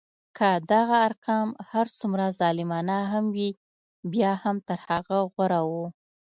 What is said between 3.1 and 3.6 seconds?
هم وي